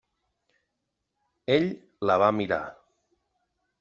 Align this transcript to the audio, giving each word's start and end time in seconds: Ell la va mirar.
Ell 1.57 1.69
la 2.11 2.17
va 2.25 2.31
mirar. 2.39 2.61